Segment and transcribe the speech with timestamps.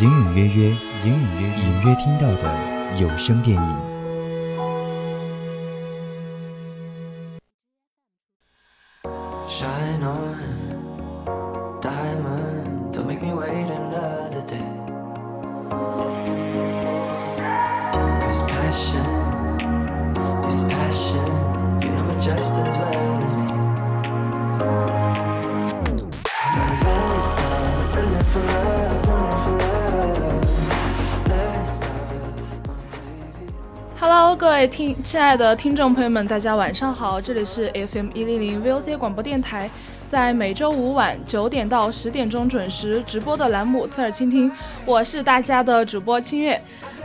[0.00, 0.68] 隐隐约约，
[1.04, 3.93] 隐隐约隐约听到的有声电影。
[35.14, 39.70] 亲爱的听众朋友们，大家晚上好，这里是 FM 一零零 VOC 广播电台，
[40.08, 44.50] 在每周五晚九点到十点钟准时直播的栏目《侧耳倾听》，
[44.84, 46.60] 我是大家的主播清月，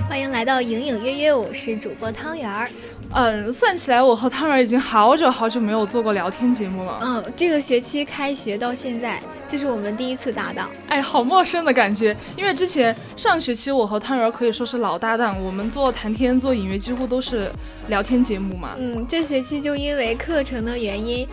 [0.09, 2.67] 欢迎来到隐隐约约，我是主播汤圆儿。
[3.11, 6.99] 嗯，算起来，我和汤圆已经好久好久没有做过聊天节目了。
[7.01, 10.69] 嗯，这个学期开学到现在，这是我们第一次搭档。
[10.87, 17.51] 哎，好陌生的感觉，因为之前上学期我和汤圆可以说是老搭档，我们做谈天做影乐几乎都是
[17.87, 18.75] 聊天节目嘛。
[18.77, 21.27] 嗯，这学期就因为课程的原因，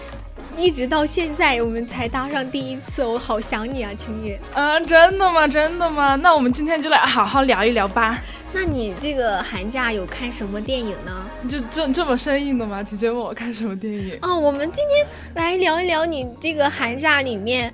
[0.57, 4.39] 一直到现在我们才搭上第一次，我好想你啊，青月。
[4.55, 5.47] 嗯，真的吗？
[5.47, 6.17] 真的吗？
[6.17, 8.19] 那我们今天就来好好聊一聊吧。
[8.53, 11.13] 那你这个寒假有看什么电影呢？
[11.47, 12.83] 就这这么生硬的吗？
[12.83, 14.19] 直接问我看什么电影？
[14.23, 17.71] 哦，我们今天来聊一聊你这个寒假里面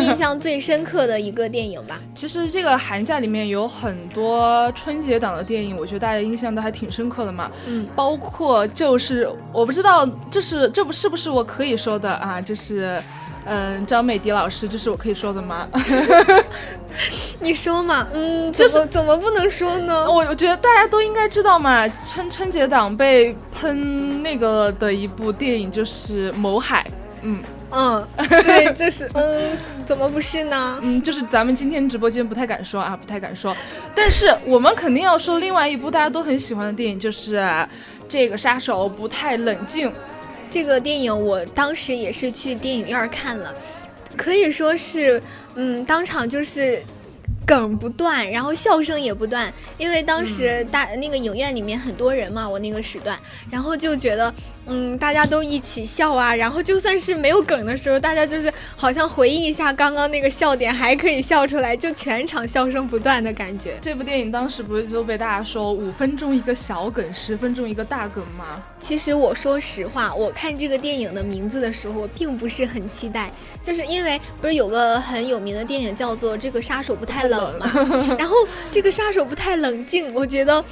[0.00, 2.00] 印象最深刻的一个电影吧。
[2.16, 7.48] 其实这个寒假里面有很多春节档的电影，我觉得大家印象都还挺深刻的嘛。
[7.66, 12.40] 嗯，包括就是我不知道这是这不是不是我可以说的啊？
[12.40, 13.00] 就是
[13.46, 15.68] 嗯，张美迪老师，这是我可以说的吗？
[17.40, 20.10] 你说嘛，嗯，就是怎么不能说呢？
[20.10, 26.86] 我我觉得大家都应该知道嘛，春春节档被喷那个的一部电影就是《谋海》，
[27.22, 30.78] 嗯嗯，对， 就是嗯，怎么不是呢？
[30.82, 33.54] 嗯，就是咱们今天直播间不太敢说啊，不太敢说，
[33.94, 37.44] 但是我们肯定要说另外一部大家都很喜欢的电影，就是
[38.08, 39.92] 这个杀手不太冷静。
[40.50, 43.54] 这个电影我当时也是去电影院看了。
[44.16, 45.20] 可以说是，
[45.54, 46.82] 嗯，当场就是
[47.44, 53.18] 梗不断，然后笑声也不断，因为当时大那个影院里面很多人嘛，我那个时段，
[53.50, 54.32] 然后就觉得。
[54.66, 63.74] 嗯，大家都一起笑啊，然后就算是没有梗的时候，大家就是好像回忆一下刚刚那个笑点，还可以笑出来，就全场笑声不断的感觉。
[63.82, 68.62] 这部电影当时不是就被大家说五分钟一个小梗，十分钟一个大梗吗？
[68.80, 73.30] 其实我说实话，我看这个电影的名字的时候，我并不是很期待，
[73.62, 78.34] 就是因为不是有个很有名的电影叫做《这个杀手不太冷》嘛，然后
[78.70, 80.64] 这个杀手不太冷静，我觉得。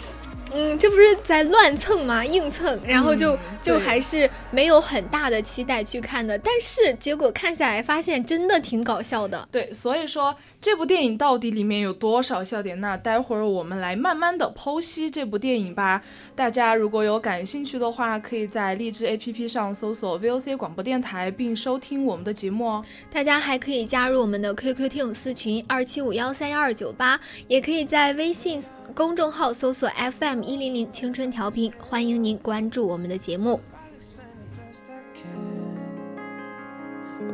[0.54, 2.24] 嗯，这不是在乱蹭吗？
[2.24, 9.48] 硬蹭，然后就就还是没有很大的期待去看的，但是结果看下来发现真的挺搞笑的。
[9.50, 12.80] 对，所以说这部电影到底里面有多少笑点？
[12.80, 16.00] 那待会儿我们来慢慢的剖析这部电影吧。
[16.36, 22.84] 大家如果有感兴趣的话，可以在荔枝 APP 上搜索 VOC 广播电台，并收听我们的节目哦。
[23.10, 28.62] 大家还可以加入我们的 QQ 听友私群二七五幺三幺二九八，也可以在微信
[28.94, 33.60] 公众号搜索 FM 一零零青春调频，欢迎您关注我们的节目。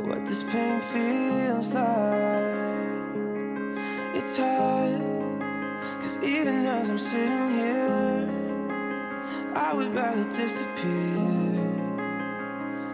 [0.06, 2.96] What this pain feels like
[4.36, 5.02] tight.
[6.00, 8.28] Cause even as I'm sitting here,
[9.54, 11.16] I would rather disappear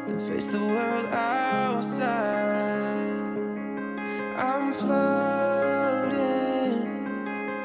[0.06, 2.44] than face the world outside.
[4.36, 6.19] I'm floating,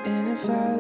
[0.06, 0.79] in a I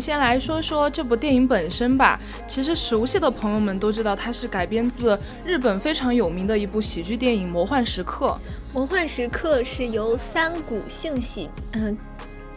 [0.00, 2.18] 先来说说这部电影本身吧。
[2.48, 8.26] 其实熟悉的朋友们都知道，它是改编自日本非常有名的一部喜剧电影《魔幻时刻》。
[8.74, 11.96] 《魔幻时刻》是由三谷幸喜，嗯。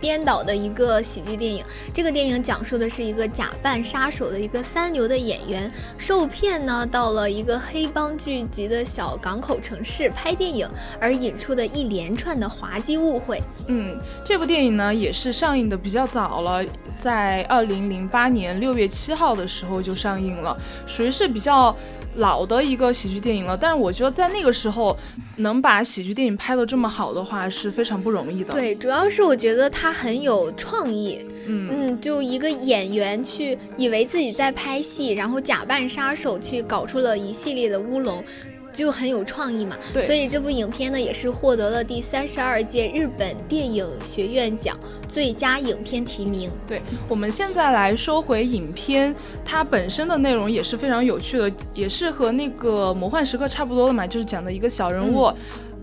[0.03, 1.63] 编导的一个喜剧电影，
[1.93, 10.67] 这个电影讲述的是一个假扮杀手的一个三流的演员，受骗呢到了一个黑帮聚集的小港口城市拍电影，
[10.99, 13.41] 而引出的一连串的滑稽误会。
[13.67, 16.61] 嗯，这部电影呢也是上映的比较早了，
[16.99, 21.73] 在二零零八年六月七号的时候就上映了，属于是比较。
[22.15, 24.97] 老的一个喜剧电影了，但是我觉得在那个时候
[25.37, 28.53] 能把喜剧电影拍得这么好的话是非常不容易的。
[28.53, 31.19] 对，主要是我觉得他很有创意。
[31.45, 38.23] 嗯嗯，就一个演员去以为自己在拍戏，然后假扮杀手去搞出了一系列的乌龙。
[38.73, 44.77] 就很有创意嘛，所以这部影片呢也是获得了第三十二届日本电影学院奖
[45.07, 46.51] 最佳影片提名。
[46.67, 49.15] 对，我们现在来说回影片，
[49.45, 55.31] 它本身的内容也是非常有趣的，也是和那个《魔幻时刻》差不多的嘛，就是讲的一个小人物，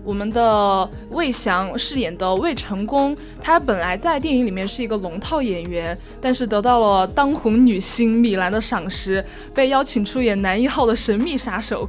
[0.03, 9.23] 我们的魏翔饰演的魏成功，他本来在电影里面是一个龙套演员，但是得到了当红女星米兰的赏识，
[9.53, 11.87] 被邀请出演男一号的神秘杀手。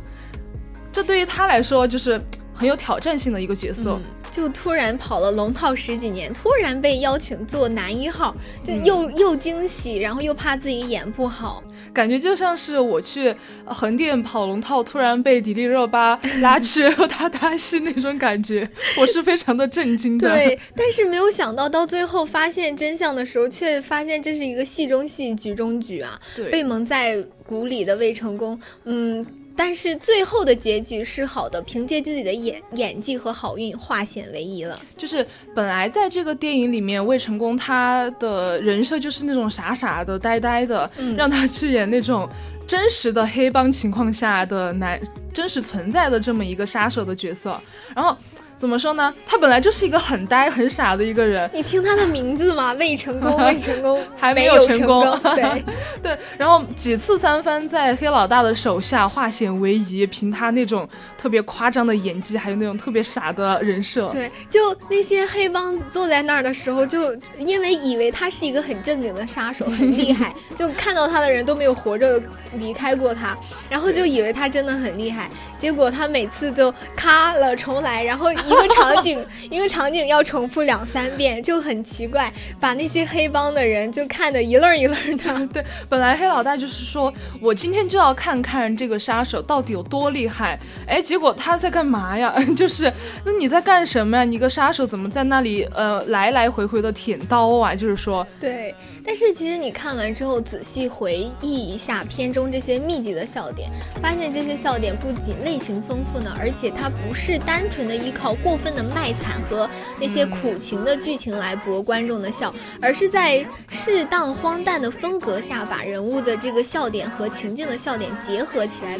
[0.92, 2.20] 这对于他来说就是
[2.54, 3.98] 很有挑战性的一个角色，
[4.30, 11.62] 就突然跑了龙套十几年，突然被邀请做男一号，就又又惊喜，然后又怕自己演不好，
[11.92, 13.34] 感觉就像是我去
[13.64, 18.68] 横店跑龙套，突然被迪丽热巴拉去和他搭戏那种感觉，
[19.00, 20.28] 我是非常的震惊的。
[20.28, 29.26] 对，但是没有想到到最后发现真相的时候，却发现这是一个戏中戏，局中局啊，被蒙在鼓里的魏成功，嗯。
[29.56, 34.78] 但是最后的结局是好的，凭借自己的演演技和好运化险为夷了。
[34.96, 42.28] 就是本来在这个电影里面，魏成功他的人设就是那种傻傻的、呆呆的，让他去演那种
[42.66, 45.00] 真实的黑帮情况下的男
[45.32, 47.60] 真实存在的这么一个杀手的角色，
[47.94, 48.16] 然后。
[48.62, 49.12] 怎么说呢？
[49.26, 51.50] 他本来就是一个很呆很傻的一个人。
[51.52, 55.02] 你听他的名字嘛， 未成功，未成功， 还没有成功。
[55.34, 55.64] 对
[56.00, 60.88] 对，然后几次三番在黑老大的手下化险为夷，凭他那种
[61.18, 64.08] 特别夸张的演技，还有那种特别傻的人设。
[64.10, 72.22] 对，就那些黑帮坐在那儿的时候，就因为以为他是一个很正经的杀手，很厉害，就看到他的人都没有活着
[72.54, 73.36] 离开过他，
[73.68, 75.28] 然后就以为他真的很厉害。
[75.58, 78.30] 结果他每次就咔了重来，然后。
[78.52, 85.46] 一个场景， 一个场景要重复两三遍，就很奇怪，把那些黑帮的人就看得一愣一愣的。
[85.52, 92.34] 对，本来黑老大就是说我今天就要看看这个杀手到底有多厉害，哎，结果他在干嘛呀？
[92.56, 92.92] 就是
[93.24, 94.24] 那你在干什么呀？
[94.24, 97.74] 你个杀手怎么在那里呃来来回回的舔刀啊？
[97.74, 98.74] 就是说，对。
[99.04, 103.68] 但是其实你看完之后仔细回忆一下片中这些密集的笑点，
[104.00, 109.68] 发现这些笑点不仅类型丰富呢，而且它不是单纯的依靠过分的卖惨和
[110.00, 118.98] 那些苦情的剧情来博观众的笑，而是在适当荒诞的风格下，把人物的这个笑点和情境的笑点结合起来。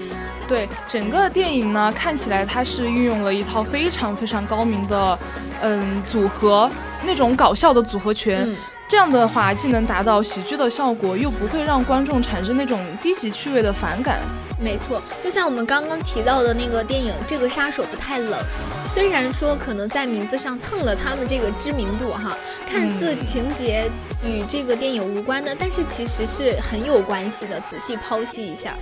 [0.49, 5.19] 对整个电影呢，看起来它是运用了一套非常非常高明的，
[5.63, 6.71] 嗯，组合
[7.05, 8.49] 那种搞笑的组合拳。
[8.93, 14.21] 这样的话，既能达到喜剧的效果，又不会让观众产生那种低级趣味的反感。
[14.61, 18.39] 没错，就像我们刚刚提到的那个电影《这个杀手不太冷》，
[18.87, 22.37] 虽然说可能在名字上蹭了他们这个知名度哈，
[22.71, 23.91] 看似情节
[24.23, 27.59] 与这个电影无关的，但是其实是很有关系的。
[27.61, 28.75] 仔细剖析一下。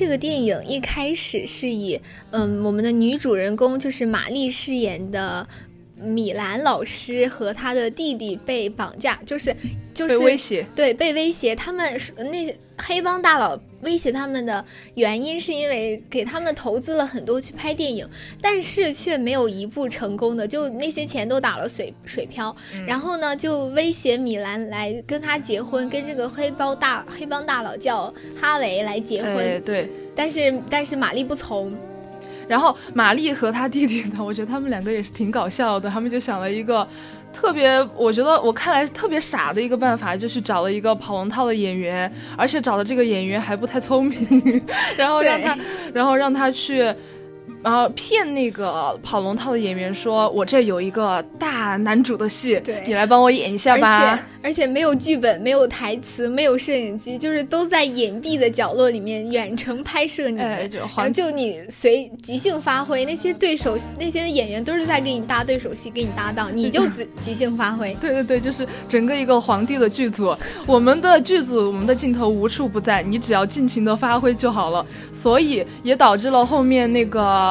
[0.00, 5.46] 这个电影一开始是以，嗯，我们的女主人公就是玛丽饰演的
[6.02, 9.54] 米兰老师和他的弟弟被绑架，就是
[9.92, 11.54] 就是被威胁，对，被威胁。
[11.54, 18.08] 他们那些黑帮大佬威胁他们的原因，是因为给他们投资了很多去拍电影，
[18.40, 22.54] 但是却没有一部成功的，就那些钱都打了水水漂。
[22.86, 29.60] 然后呢，就威胁米兰来跟他结婚，跟这个黑帮大黑帮大佬叫哈维来结婚。
[29.62, 31.72] 对，但是但是玛丽不从。
[32.48, 35.88] 然后玛丽和他弟弟呢，我觉得他们两个也是挺搞笑的。
[35.88, 36.86] 他们就想了一个
[37.32, 44.62] 特别，我觉得我看来特别傻的一个办法，就是找了一个跑龙套的演员，而且找的这个演员还不太聪明，
[44.98, 45.58] 然后让他，
[45.92, 46.92] 然后让他去。
[47.62, 63.04] 然后骗那个跑龙套的演员说：“我这有一个大男主的戏，你来帮我演一下吧。”而且而且没有剧本，没有台词，没有摄影机，就是都在隐蔽的角落里面远程拍摄你们，然后就你随即兴发挥。
[63.04, 67.94] 那些对手那些演员都是在给你搭对手戏，给你搭档，你就即 即兴发挥。
[68.00, 70.34] 对对对，就是整个一个皇帝的剧组，
[70.66, 74.82] 我们的剧组，我们的镜头无处不在，你只要尽情的发挥就好了。
[75.12, 77.49] 所以也导致了后面那个。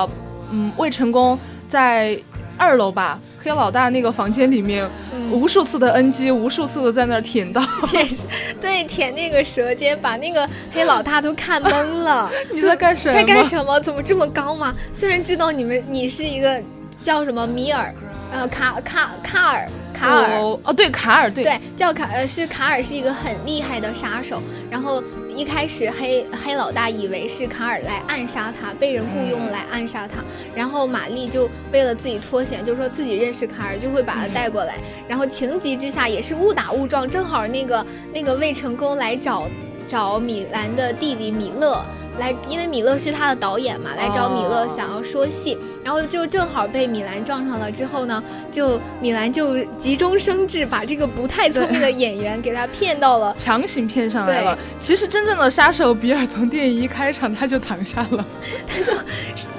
[0.52, 1.38] 嗯，未成功
[1.70, 2.20] 在
[2.58, 4.90] 二楼吧，黑老大那个房间里面，
[5.32, 8.08] 无数次的 NG，无数次的在那儿舔到，舔，
[8.60, 12.30] 对，舔那个舌尖，把那个黑老大都看懵了。
[12.52, 13.14] 你在干什么？
[13.14, 13.80] 在干什么？
[13.80, 14.74] 怎么这么高吗？
[14.94, 16.62] 虽然知道你们，你是一个
[17.04, 17.94] 叫什么米尔，
[18.32, 19.70] 呃，卡卡卡尔。
[19.92, 24.42] 卡尔哦，对卡尔，对对，叫卡呃是卡尔是一个很厉害的杀手。
[24.72, 25.04] 然后
[25.40, 30.18] 一开始黑黑老大以为是卡尔来暗杀他，被人雇佣来暗杀他。
[30.54, 34.76] 然后玛丽就为了自己脱险，就说自己认识卡尔，就会把他带过来。
[35.08, 39.48] 然后情急之下也是误打误撞，正好那个那个魏成功来找
[39.88, 41.82] 找米兰的弟弟米勒。
[42.20, 47.72] 来，因为米勒是他的导演嘛，来找米勒想要说戏，然后就正好被米兰撞上了。
[47.72, 54.58] 之后呢，就米兰就急中生智，把这个不太聪明的演员给他骗到了， 强行骗上来了。
[54.78, 58.26] 其实真正的杀手比尔从电影一开场他就躺下了，
[58.68, 58.92] 他 就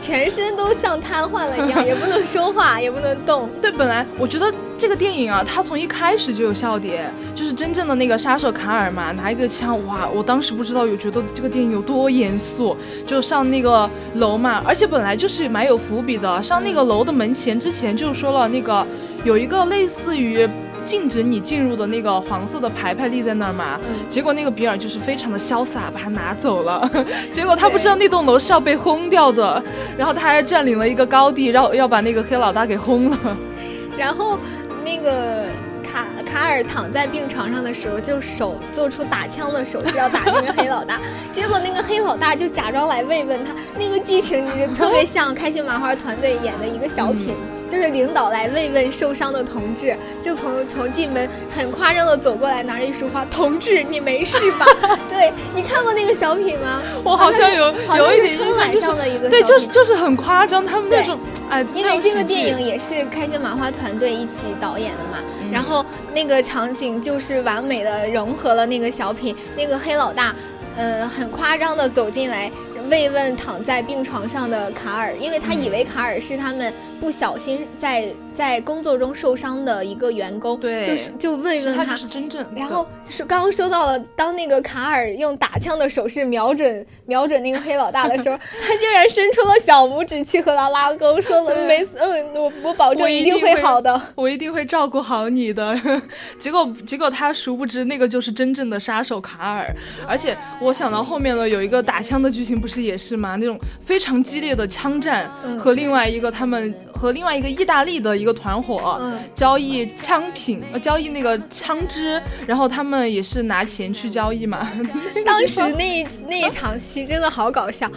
[0.00, 3.48] 全身都像瘫痪了一样， 也不能说话，也不能动。
[3.60, 12.76] 对，本来我觉得这个电影啊，它从一开始就有笑点，就是真正的那个杀手卡尔嘛，拿一个枪，哇，我当时不知道有觉得这个电影有多严肃。
[13.06, 16.42] 就上那个楼嘛，而且本来就是蛮有伏笔的。
[16.42, 18.86] 上那个楼的门前之前就说了，那个
[19.24, 20.48] 有一个类似于
[20.90, 23.78] 禁止你进入的那个黄色的牌牌立在那儿嘛。
[24.08, 26.90] 结果那个比尔就是非常的潇洒，把它拿走了。
[27.30, 29.62] 结果他不知道那栋楼是要被轰掉的，
[29.96, 33.36] 然后他还占领了一个高地，要要把那个黑老大给轰了。
[33.96, 34.36] 然后
[34.84, 35.46] 那个。
[35.92, 41.00] 卡卡尔躺在病床上的时候，就手做出打枪的手势，要打那个黑老大。
[41.32, 47.34] 结果那个黑老大就假装来慰问他，那个剧情就特别像开心麻花团队演的一个小品。
[47.70, 54.66] 就是领导来慰问受伤的同志，就从从进门很夸张的走过来，拿着一束花，同志你没事吧？
[55.08, 56.82] 对你看过那个小品吗？
[57.04, 65.18] 我好像有有一点春晚上的一个对，就是就是很夸张，他们那种哎，因为这个电影也是开心麻花团队一起导演的嘛，
[65.52, 70.34] 然后那个场景就是完美的融合了那个小品，那个黑老大，
[70.76, 72.50] 呃，很夸张的走进来。
[72.90, 82.44] 慰问躺在病床上的卡尔，因为他以为卡尔是他们不小心在在工作中受伤的一个员工，对，就是就慰问他，是真正。
[82.56, 95.80] 然后就是刚刚说到了，当那个卡尔用打枪的手势瞄准 瞄准那个黑老大的时候， 他竟然伸出了小拇指去和他拉钩，说了没事，嗯，我我保证一定会好的，我一定会照顾好你的。
[96.40, 99.72] 结果结果他殊不知那个就是真正的杀手卡尔，
[100.08, 102.80] 而且我想到后面了有一个打枪的剧情，不是。
[102.80, 109.00] 也是吗，那种非常激烈的枪战，和另外一个他们和另外一个意大利的一个团伙
[109.34, 114.70] 交易枪品，呃，交易那个枪支，然后他们也是拿钱去交易嘛。
[115.24, 117.90] 当时那一那一场戏真的好搞笑，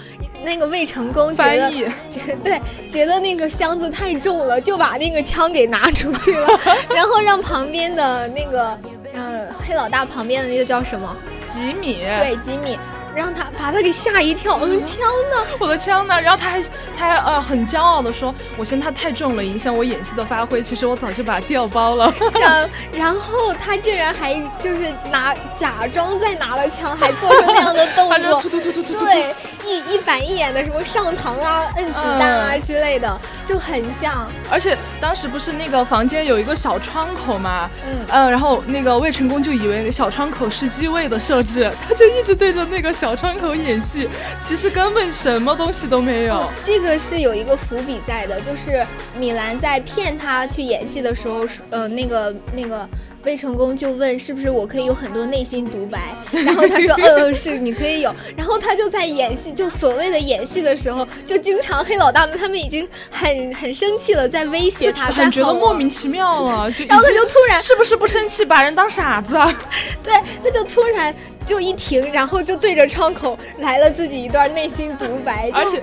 [0.43, 6.47] 那个魏成功觉得觉 对觉得那个箱子太重了，就把那个枪给拿出去了，
[6.93, 8.77] 然后让旁边的那个
[9.13, 11.15] 嗯黑老大旁边的那个叫什么？
[11.49, 12.77] 吉米，对吉米。
[13.15, 14.99] 让他把他给吓一跳，嗯，枪
[15.31, 15.47] 呢？
[15.59, 16.19] 我的枪呢？
[16.19, 16.61] 然后他还
[16.97, 20.61] 他还呃很骄傲的说，我嫌他太重了，影响我演戏的发挥。
[20.63, 22.13] 其实我早就把它调包了。
[22.39, 34.27] 然然后他竟然还就是拿假装在拿了枪，还做出那样的动作， 突突突突突对，一一板一眼的什么上膛啊、摁子弹啊之类的，就很像。
[34.51, 44.07] 而且当时不是那个房间有一个小窗口嘛，嗯嗯，然后那个魏成功就以为小窗口是机位的设置，他就一直对着那个小窗口演戏，
[44.41, 46.49] 其实根本什么东西都没有。
[46.63, 48.85] 这个是有一个伏笔在的，就是
[49.17, 52.87] 米兰在骗他去演戏的时候，呃，那个那个。
[53.23, 69.53] 魏成功就问是不是我可以有很多内心独白，然后他说嗯嗯是你可以有，然后他就在演戏，就所谓的演戏的时候，就经常黑老大们他们已经很很生气了，在威胁他，感觉得莫名其妙了， 然后他就突然是不是不生气把人当傻子啊？
[70.03, 70.13] 对，
[70.43, 71.15] 他就突然
[71.45, 75.81] 就一停，然后就对着窗口来了自己一段内心独白，而且。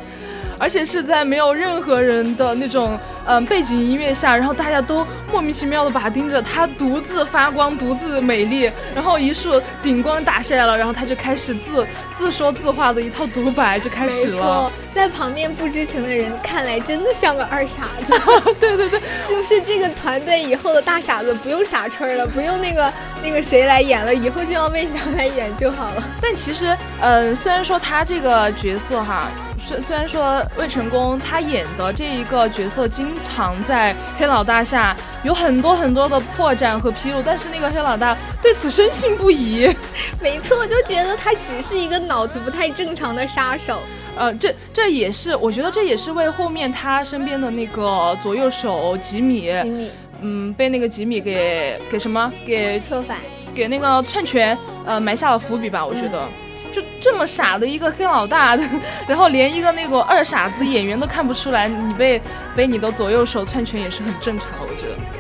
[0.61, 11.87] 而且是在没有任何人的那种嗯背景音乐下，然后大家都莫名其妙的把他盯着，他独自发光，独自美丽，然后一束顶光打下来了，然后他就开始自
[12.19, 14.71] 自说自话的一套独白就开始了。
[14.93, 18.21] 在旁边不知情的人看来真的像个二傻子。
[18.61, 26.03] 对 对 对，是不是这个团队以后的大傻子不用傻吹了，不用那个那个谁来演了，以后就要魏翔来演就好了。
[26.21, 29.27] 但其实，嗯，虽然说他这个角色哈。
[29.71, 39.73] 虽虽然说魏成功他演的这一个角色经常在黑老大下有很多很多的破绽和纰漏，但是那个黑老大对此深信不疑。
[40.21, 43.79] 没错，就觉得他只是一个脑子不太正常的杀手。
[44.17, 53.19] 呃，这这也是我觉得这也是为后面他身边的那个左右手吉米，吉米，嗯，被那个吉米给给什么给策反，
[53.55, 56.27] 给那个篡权，呃，埋下了伏笔吧，我觉得。
[56.73, 58.57] 就这么傻的一个黑老大，
[59.07, 62.21] 然后连一个那个二傻子演员都看不出来，你被
[62.57, 65.20] 被你的左右手篡权也是很正常，我觉得。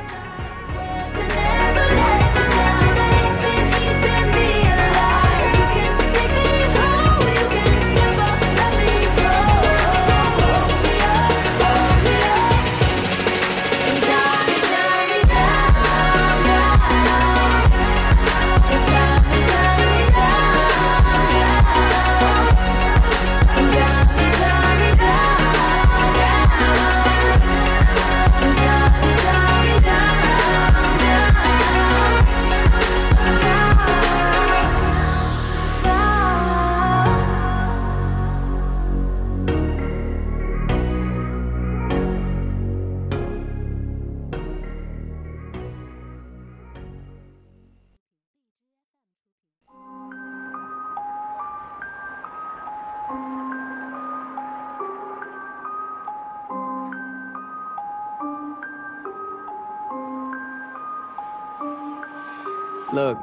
[62.92, 63.18] Look.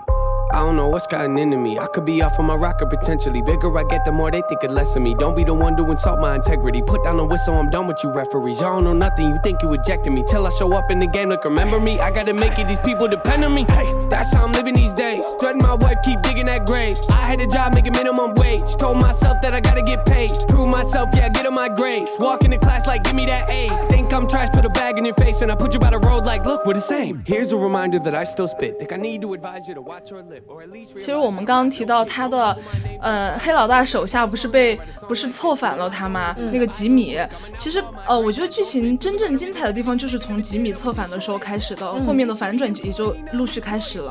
[0.54, 1.78] I don't know what's gotten into me.
[1.78, 3.42] I could be off on my rocker potentially.
[3.42, 5.14] Bigger I get, the more they think it less of me.
[5.14, 6.82] Don't be the one to insult my integrity.
[6.82, 8.62] Put down the whistle, I'm done with you referees.
[8.62, 10.24] Y'all don't know nothing, you think you ejected me.
[10.26, 12.00] Till I show up in the game, look, remember me.
[12.00, 13.66] I gotta make it, these people depend on me.
[13.68, 15.21] Hey, that's how I'm living these days.
[15.41, 16.97] Threaten my wife, keep digging that grave.
[17.11, 18.77] I had a job making minimum wage.
[18.77, 20.31] Told myself that I gotta get paid.
[20.49, 22.11] Prove myself, yeah, get on my grades.
[22.19, 23.69] Walk into class like, give me that A.
[23.89, 25.99] Think I'm trash, put a bag in your face, and I put you by the
[25.99, 27.23] road like, look, we're the same.
[27.27, 28.79] Here's a reminder that I still spit.
[28.79, 30.95] Think I need to advise you to watch your lip, or at least.
[30.95, 32.57] 其实我们刚刚提到他的，
[33.01, 36.35] 呃，黑老大手下不是被不是策反了他吗？
[36.53, 37.19] 那个吉米，
[37.59, 44.06] 其实呃，我觉得剧情真正精彩的地方就是从吉米策反的时候开始的，后面的反转也就陆续开始了。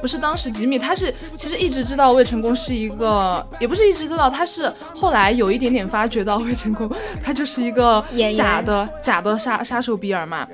[0.00, 6.90] 不是当时吉米他是其实一直知道魏成功是一个，也不是一直知道，他是后来有一点点发觉到魏成功
[7.22, 8.04] 他就是一个
[8.36, 10.46] 假的假的杀杀手比尔嘛。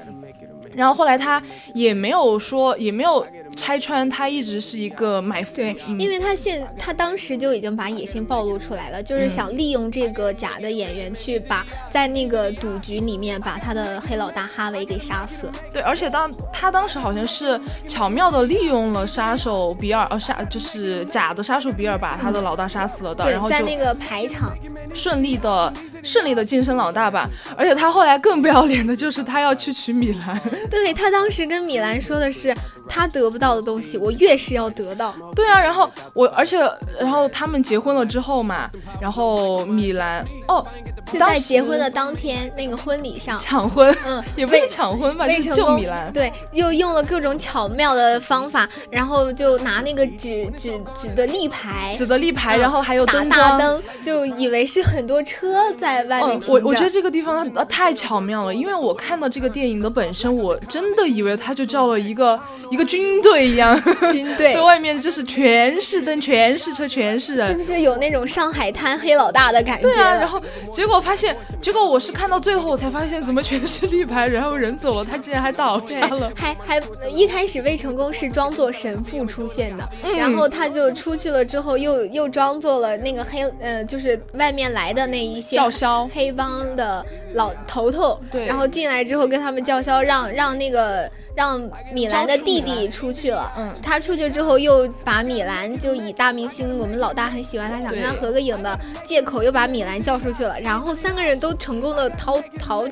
[0.73, 1.43] 然后后来他
[1.75, 3.27] 也没有说，也没有
[3.57, 5.55] 拆穿，他一直是一个埋伏。
[5.55, 15.51] 对，因为他现他当时就已经把野心暴露出来了，就是想利用这个假的演员去把在那个赌局里面把他的黑老大哈维给杀死。
[15.73, 24.57] 对，而且当他当时好像是巧妙的利用了杀手比尔，呃杀就是假的杀手比尔把他的老大杀死了的，然后在那个排场
[24.95, 27.29] 顺利的顺利的晋升老大吧。
[27.57, 30.41] 而且他后来更不要脸的就是他要去娶米兰。
[30.71, 32.55] 对他当时跟米兰说的是，
[32.91, 35.15] 他得不到的东西，我越是要得到。
[35.37, 36.59] 对啊，然后我，而且
[36.99, 38.69] 然后他们结婚了之后嘛，
[39.01, 40.67] 然后米兰，哦，
[41.09, 46.13] 是在结婚的当天那个婚礼上抢婚，嗯，也不是抢婚吧，就是救米兰。
[46.13, 64.55] 对，又用了各种巧妙的方法，然后就拿那个纸纸纸的立牌，纸的立牌，然后还有打大灯，就以为是很多车在外面停我我觉得这个地方太巧妙了，因为我看到这个电影的本身，我真的以为他就叫了一个一个军队一样，军队。
[64.55, 69.91] 在外面就是全是灯，全是车，全是人，是不是有那种上海滩黑老大的感觉？
[69.91, 70.41] 对啊，然后
[70.73, 76.81] 结果发现，结果我是看到最后我才发现，怎么全是立牌，然后人走了，他竟然还倒下了，还还
[77.13, 86.09] 一开始魏成功是装作神父出现的，然后他就出去了之后，又又装作了那个黑呃，就是外面来的那一些叫嚣。
[86.15, 91.11] 黑帮的老头头，对，然后进来之后跟他们叫嚣，让让那个。
[91.37, 91.63] 让
[91.93, 102.85] 米兰的弟弟出去了，嗯，他出去之后又把米兰就以大明星我们老大很喜欢他，想跟他合个影的借口又把米兰叫出去了，然后三个人都成功的逃逃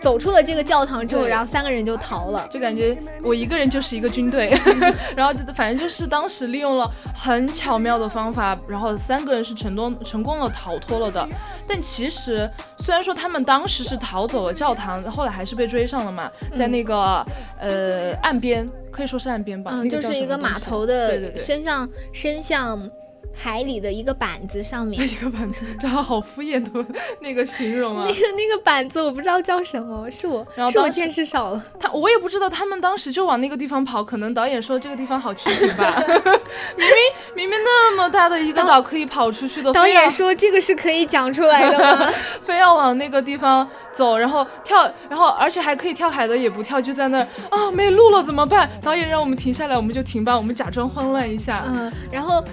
[0.00, 4.56] 走出了这个教堂之后，然后三个人就逃了，就感觉我一个人就是一个军队，
[5.14, 11.28] 然后就反正就是当时利用了很巧妙的方法，然后三个人是成功成功的逃脱了的，
[11.68, 17.24] 但其实虽然说他们当时是逃走了教堂，后来还是被追上了嘛，在那个
[17.58, 17.82] 呃。
[17.82, 22.90] 呃，岸边可以说是岸边吧，嗯，就是一个码头的，对对对，伸向伸向。
[23.34, 26.84] 海里的一个板子上面， 一个板子，这好敷衍的
[27.20, 28.04] 那个形容啊！
[28.08, 31.64] 那个那个板子我不知道叫什么，是我，是我见识少了。
[31.80, 35.92] 他我也不知道，他们当时就往那个地方跑，可能导演说这个地方好取景吧。
[36.76, 36.96] 明明
[37.34, 42.12] 明明那么大的一个岛可以跑出去的，导演说这个是可以讲出来的吗？
[42.42, 48.68] 非要往那个地方走，然后跳，然后而且还可以跳海的也不跳，就在那儿啊，没路了怎么办？
[48.82, 51.64] 导演让我们停下来，我们就停吧，我们假装慌乱一下。
[51.66, 52.44] 嗯，然后。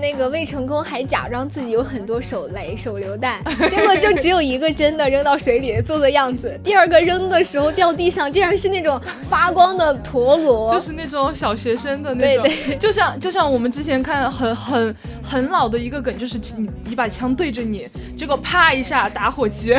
[0.00, 6.58] 那个未成功还假装自己有很多手雷、手榴弹，结果就只有一个真的扔到水里做的样子。
[6.62, 12.44] 第二个扔的时候掉地上，竟然是那种发光的陀螺，就是那种小学生的那种。
[12.44, 19.74] 对对，就像就像我们之前看很很很老的一个梗，就是你一把枪对着你，结果啪一下打火机。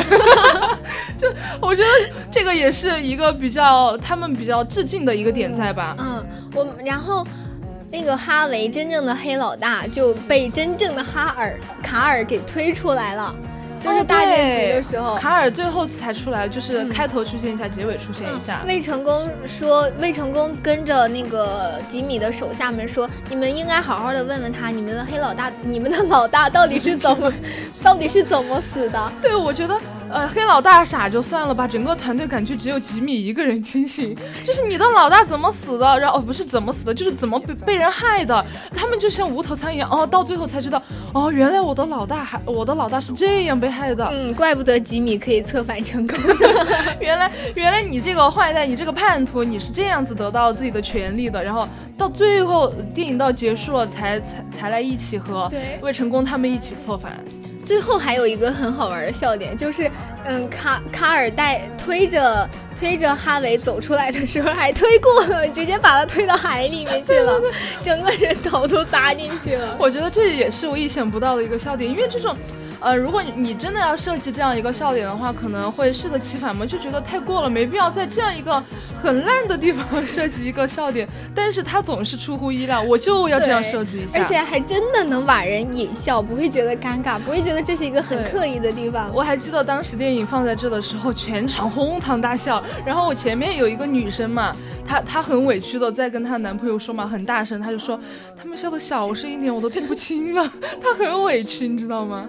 [1.18, 1.28] 就
[1.60, 1.88] 我觉得
[2.30, 5.96] 这个也是一个比较他们比较致敬的一个点在吧？
[5.98, 7.26] 嗯，我然后。
[7.90, 13.34] 那个哈维真正的黑老大就被真正的哈尔卡尔给推出来了。
[13.80, 18.64] 就是大结局的时候，卡尔最后才出来，就是开头出现一下，结尾出现一下。
[18.66, 27.32] 魏成功说，魏成功跟着那个吉米的手下们说，你们应该好好的问问他，你们的黑老大，你们的老大到底是怎么，
[27.80, 29.12] 到底是怎么死的？
[29.22, 29.78] 对，我觉得，
[30.10, 34.16] 呃，黑老大傻就算了吧，整个团队感觉只有吉米一个人清醒。
[34.44, 35.98] 就是你的老大怎么死的？
[35.98, 38.44] 然后哦，不是怎么死的，就是怎么被被人害的。
[38.74, 40.82] 他们就像无头苍蝇一样，哦，到最后才知道，
[41.14, 43.68] 哦，原来我的老大还，我的老大是这样被。
[43.68, 46.16] 害的，嗯，怪不得吉米可以策反成功。
[46.98, 51.44] 原来，原来你这个坏蛋，你这个叛徒，你是这样子得到自己的权利的。
[51.44, 57.18] 然后到最后，电影到结束了，才才才来一起和魏成功他们一起策反。
[57.58, 59.90] 最后还有一个很好玩的笑点，就是，
[60.24, 67.42] 嗯，卡卡尔带推着推着哈维走出来的时候，还推过了，直接把他推到海里面去了，
[67.82, 69.76] 整个人头都扎进去了。
[69.78, 72.34] 我觉得这也是我意想不到的一个笑点，因为这种。
[72.80, 78.62] 呃，如果你你真的要设计这样一个笑点的话，可能会适得其反嘛，就觉得太过了，没必要在这样一个
[79.02, 81.08] 很烂的地方 设计一个笑点。
[81.34, 89.10] 但是它总是出乎意料，我就要这样设置一下，而且还真的能把人引笑，不会觉得尴尬，不会觉得这是一个很刻意的地方。
[89.12, 92.62] 我还记得当时电影放在这的时候，全场哄堂大笑。
[92.86, 94.54] 然后我前面有一个女生嘛，
[94.86, 97.98] 她她很委屈的在跟她男朋友说嘛，很大声，她就说
[98.40, 100.48] 他们笑的小声一点，我都听不清了。
[100.80, 102.28] 她很委屈，你知道吗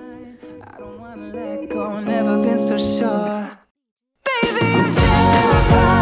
[2.06, 3.58] never been so sure.
[4.26, 5.99] Baby, set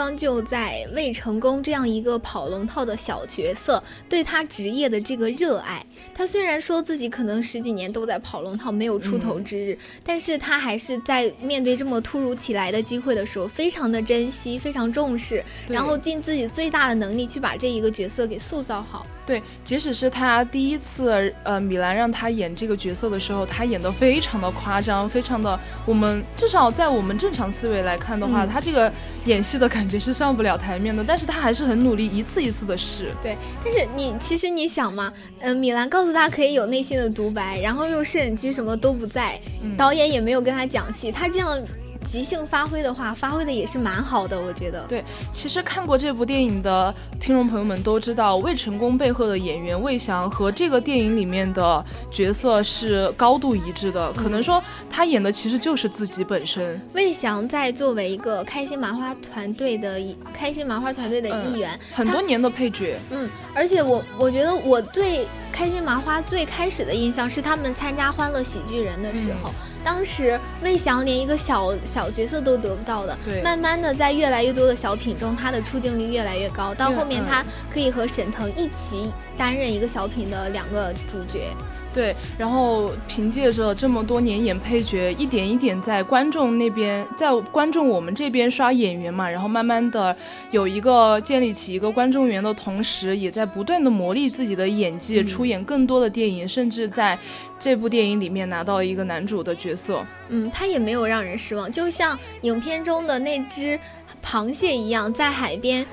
[0.00, 5.84] 方就在魏成功这样一个跑龙套的小角色对他职业的这个热爱。
[6.14, 19.06] 他虽然说自己可能十几年都在跑龙套，没有出头之日，但是他还是在面对这么突如其来的机会的时候，非常的珍惜，非常重视，然后尽自己最大的能力去把这一个角色给塑造好。
[19.30, 28.92] 对，即使是他第一次，呃，米兰让他演这个角色的时候，他演的非常的夸张，非常的，我们至少在我们正常思维来看的话，他这个
[29.26, 33.12] 演戏的感觉是上不了台面的，但是他还是很努力，一次一次的试。
[33.22, 39.40] 对，但是你其实你想嘛，嗯，米兰告诉他可以有内心的独白，然后又摄影机什么都不在，
[39.76, 41.56] 导演也没有跟他讲戏，他这样。
[42.04, 44.80] 即兴发挥的话，发挥的也是蛮好的，我觉得。
[44.88, 56.80] 对，其实看过这部电影的听众朋友们都知道，魏成功背后的演员魏翔和这个电影里面的角色是高度一致的，可能说他演的其实就是自己本身。
[56.94, 60.00] 魏翔在作为一个开心麻花团队的
[60.32, 62.98] 开心麻花团队的一员，很多年的配角。
[63.10, 69.52] 嗯，而且我我觉得我对开心麻花最开始的印象是他们参加《欢乐喜剧人》的时候。
[69.84, 81.48] 当时魏翔连一个小小角色都得不到的，慢慢的在越来越多的小品中，他的出镜率越来越高，到后面他可以和沈腾一起担任一个小品的两个主角。
[81.92, 90.14] 对，然后凭借着这么多年演配角，一点一点在观众那边，在观众我们这边刷演员嘛，然后慢慢的
[90.52, 97.18] 有一个建立起一个观众缘的同时，也在不断的磨砺自己的演技，出演更多的电影，甚至在
[97.58, 100.06] 这部电影里面拿到一个男主的角色。
[100.28, 103.78] 嗯，他也没有让人失望，就像影片中的那只
[104.24, 105.84] 螃蟹一样，在海边，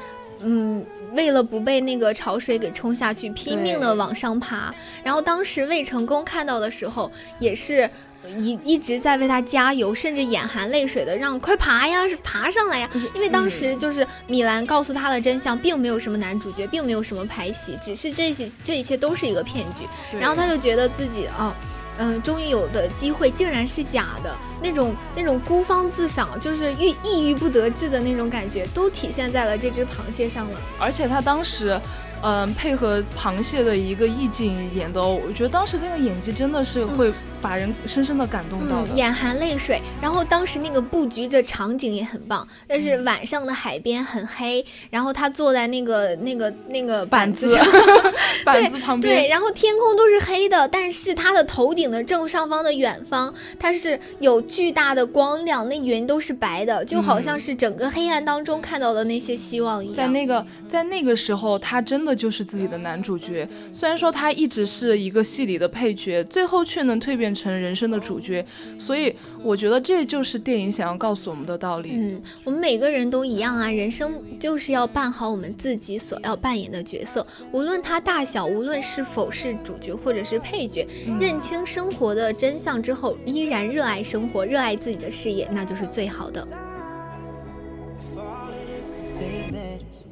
[0.42, 0.86] 嗯。
[1.14, 4.76] 为了不被那个潮水给冲下去，拼命的往上爬。
[5.06, 7.90] 然后当时魏成功看到的时候，也是
[8.36, 12.90] 一一直在为他加油，甚至眼含泪水的让快爬呀，是爬上来呀。
[13.16, 19.88] 因为当时就是米兰告诉他的真相，并没有什么男主角，并没有什么拍戏，只是这些这一切都是一个骗局。
[20.20, 21.54] 然后他就觉得自己哦。
[22.00, 30.60] 嗯，终于有的机会竟然是假的，那种那种孤芳自赏，就是郁抑郁不得志的那种感觉，都体现在了这只螃蟹上了。
[30.80, 31.80] 而且他当时。
[32.24, 39.80] 嗯，配合螃蟹的一个意境演的，我觉得当时那个演技真的是会把人深深的感动到的，眼含泪水。
[40.02, 47.64] 然后当时那个布局的场景也很棒，但是晚上的海边很黑，然后他坐在那个那个那个板子上，
[48.44, 59.96] 板子旁边，对，然后天空都是黑的，但是他的头顶的正上方的远方，它是有巨大的光亮，那云都是白的，就好像是整个黑暗当中看到的那些希望一样。
[59.96, 62.08] 在那个在那个时候，他真。
[62.08, 68.46] 的就是自己的男主角，虽然说他一直是一个戏里的配角，最后却能蜕变成人生的主角，
[68.80, 71.92] 所以我觉得这就是电影想要告诉我们的道理。
[71.94, 80.88] 嗯，我们每个人都一样啊，人生就是要扮好我们自己所要扮演的角色，无论它大小，无论是否是主角或者是配角，
[81.20, 86.46] 认清生活的真相之后，依然热爱生活，热爱自己的事业，那就是最好的。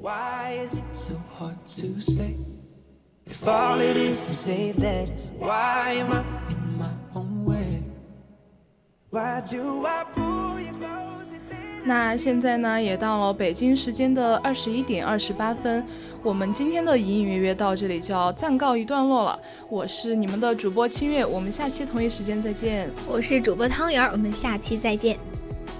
[0.01, 2.35] Why is it so hard to say?
[3.27, 6.91] If all it is to say that is why am I in my
[11.87, 15.85] 那现在呢，也到了北京时间的二十一点二十八分，
[16.23, 19.39] 我们今天的隐隐约约到这里就要暂告一段落了。
[19.69, 22.89] 我是你们的主播清月，我们下期同一时间再见。
[23.07, 25.15] 我是主播汤圆，我们下期再见。